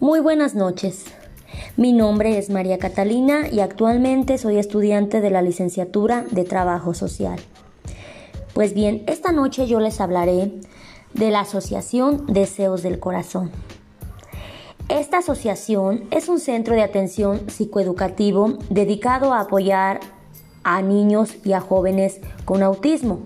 Muy 0.00 0.20
buenas 0.20 0.54
noches. 0.54 1.04
Mi 1.76 1.92
nombre 1.92 2.38
es 2.38 2.48
María 2.48 2.78
Catalina 2.78 3.48
y 3.52 3.60
actualmente 3.60 4.38
soy 4.38 4.56
estudiante 4.56 5.20
de 5.20 5.28
la 5.28 5.42
licenciatura 5.42 6.24
de 6.30 6.44
Trabajo 6.44 6.94
Social. 6.94 7.38
Pues 8.54 8.72
bien, 8.72 9.04
esta 9.06 9.30
noche 9.30 9.66
yo 9.66 9.78
les 9.78 10.00
hablaré 10.00 10.52
de 11.12 11.30
la 11.30 11.40
Asociación 11.40 12.24
Deseos 12.24 12.82
del 12.82 12.98
Corazón. 12.98 13.50
Esta 14.88 15.18
asociación 15.18 16.04
es 16.10 16.30
un 16.30 16.40
centro 16.40 16.74
de 16.74 16.82
atención 16.82 17.50
psicoeducativo 17.50 18.56
dedicado 18.70 19.34
a 19.34 19.40
apoyar 19.40 20.00
a 20.64 20.80
niños 20.80 21.36
y 21.44 21.52
a 21.52 21.60
jóvenes 21.60 22.20
con 22.46 22.62
autismo 22.62 23.20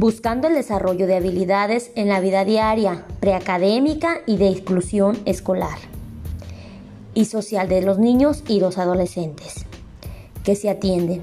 buscando 0.00 0.48
el 0.48 0.54
desarrollo 0.54 1.06
de 1.06 1.16
habilidades 1.16 1.90
en 1.94 2.08
la 2.08 2.20
vida 2.20 2.46
diaria, 2.46 3.04
preacadémica 3.20 4.22
y 4.24 4.38
de 4.38 4.48
exclusión 4.48 5.18
escolar 5.26 5.76
y 7.12 7.26
social 7.26 7.68
de 7.68 7.82
los 7.82 7.98
niños 7.98 8.42
y 8.48 8.60
los 8.60 8.78
adolescentes 8.78 9.66
que 10.42 10.56
se 10.56 10.70
atienden, 10.70 11.22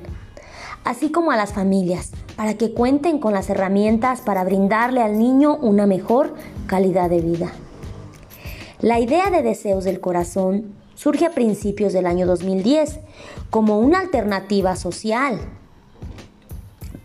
así 0.83 1.09
como 1.09 1.31
a 1.31 1.37
las 1.37 1.53
familias, 1.53 2.11
para 2.35 2.53
que 2.53 2.71
cuenten 2.71 3.17
con 3.17 3.33
las 3.33 3.49
herramientas 3.49 4.21
para 4.21 4.43
brindarle 4.43 5.01
al 5.01 5.17
niño 5.17 5.55
una 5.55 5.87
mejor 5.87 6.35
calidad 6.67 7.09
de 7.09 7.21
vida. 7.21 7.51
La 8.79 8.99
idea 8.99 9.31
de 9.31 9.41
deseos 9.41 9.85
del 9.85 9.99
corazón 9.99 10.75
surge 10.93 11.25
a 11.25 11.31
principios 11.31 11.93
del 11.93 12.05
año 12.05 12.27
2010 12.27 12.99
como 13.49 13.79
una 13.79 14.01
alternativa 14.01 14.75
social 14.75 15.39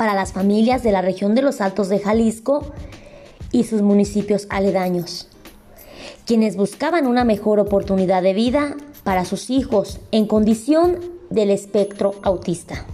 para 0.02 0.14
las 0.14 0.32
familias 0.32 0.82
de 0.82 0.90
la 0.90 1.00
región 1.00 1.36
de 1.36 1.42
los 1.42 1.60
Altos 1.60 1.88
de 1.88 2.00
Jalisco 2.00 2.72
y 3.52 3.62
sus 3.62 3.82
municipios 3.82 4.48
aledaños, 4.50 5.28
quienes 6.26 6.56
buscaban 6.56 7.06
una 7.06 7.22
mejor 7.22 7.60
oportunidad 7.60 8.20
de 8.20 8.34
vida 8.34 8.76
para 9.04 9.24
sus 9.24 9.48
hijos 9.48 10.00
en 10.10 10.26
condición 10.26 10.98
del 11.30 11.50
espectro 11.50 12.16
autista. 12.24 12.84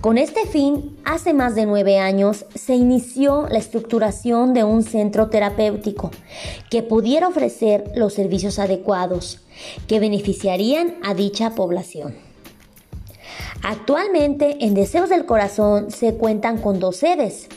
Con 0.00 0.16
este 0.16 0.46
fin, 0.46 0.96
hace 1.04 1.34
más 1.34 1.54
de 1.54 1.66
nueve 1.66 1.98
años 1.98 2.46
se 2.54 2.74
inició 2.74 3.46
la 3.50 3.58
estructuración 3.58 4.54
de 4.54 4.64
un 4.64 4.82
centro 4.82 5.28
terapéutico 5.28 6.12
que 6.70 6.82
pudiera 6.82 7.28
ofrecer 7.28 7.92
los 7.94 8.14
servicios 8.14 8.58
adecuados 8.58 9.42
que 9.86 10.00
beneficiarían 10.00 10.94
a 11.02 11.12
dicha 11.12 11.54
población. 11.54 12.31
Actualmente 13.62 14.64
en 14.64 14.74
Deseos 14.74 15.08
del 15.08 15.24
Corazón 15.24 15.90
se 15.90 16.14
cuentan 16.14 16.58
con 16.58 16.80
dos 16.80 16.96
sedes, 16.96 17.48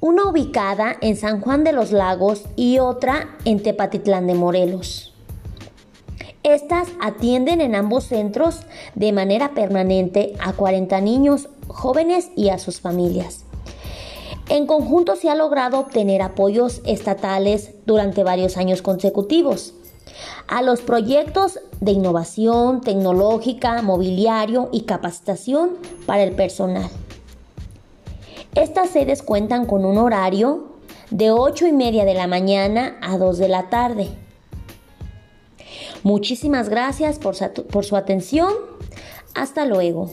una 0.00 0.24
ubicada 0.24 0.96
en 1.00 1.16
San 1.16 1.40
Juan 1.40 1.64
de 1.64 1.72
los 1.72 1.92
Lagos 1.92 2.44
y 2.56 2.78
otra 2.78 3.36
en 3.44 3.62
Tepatitlán 3.62 4.26
de 4.26 4.34
Morelos. 4.34 5.14
Estas 6.42 6.88
atienden 7.00 7.60
en 7.60 7.74
ambos 7.74 8.04
centros 8.04 8.60
de 8.94 9.12
manera 9.12 9.52
permanente 9.52 10.34
a 10.40 10.52
40 10.52 11.00
niños, 11.00 11.48
jóvenes 11.68 12.30
y 12.34 12.48
a 12.48 12.58
sus 12.58 12.80
familias. 12.80 13.44
En 14.48 14.66
conjunto 14.66 15.16
se 15.16 15.30
ha 15.30 15.34
logrado 15.34 15.78
obtener 15.78 16.22
apoyos 16.22 16.80
estatales 16.84 17.72
durante 17.86 18.24
varios 18.24 18.56
años 18.56 18.82
consecutivos 18.82 19.74
a 20.48 20.62
los 20.62 20.80
proyectos 20.80 21.60
de 21.80 21.92
innovación 21.92 22.80
tecnológica, 22.80 23.82
mobiliario 23.82 24.68
y 24.72 24.82
capacitación 24.82 25.70
para 26.06 26.22
el 26.22 26.32
personal. 26.32 26.88
Estas 28.54 28.90
sedes 28.90 29.22
cuentan 29.22 29.66
con 29.66 29.84
un 29.84 29.96
horario 29.98 30.70
de 31.10 31.30
8 31.30 31.66
y 31.66 31.72
media 31.72 32.04
de 32.04 32.14
la 32.14 32.26
mañana 32.26 32.98
a 33.00 33.16
2 33.16 33.38
de 33.38 33.48
la 33.48 33.70
tarde. 33.70 34.08
Muchísimas 36.02 36.68
gracias 36.68 37.18
por 37.18 37.36
su, 37.36 37.44
por 37.70 37.84
su 37.84 37.96
atención. 37.96 38.52
Hasta 39.34 39.64
luego. 39.66 40.10